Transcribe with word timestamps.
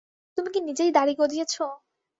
তুমি 0.37 0.49
কি 0.53 0.59
নিজেই 0.61 0.91
দাড়ি 0.91 1.13
গজিয়েছো? 1.19 1.65